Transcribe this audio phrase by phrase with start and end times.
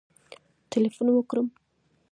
[0.71, 1.45] ټلېفون وکړم